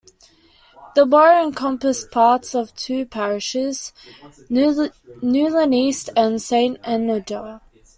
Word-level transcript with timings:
The 0.95 1.05
borough 1.05 1.45
encompassed 1.45 2.09
parts 2.09 2.55
of 2.55 2.75
two 2.75 3.05
parishes, 3.05 3.93
Newlyn 4.49 5.73
East 5.75 6.09
and 6.17 6.41
Saint 6.41 6.81
Enoder. 6.81 7.61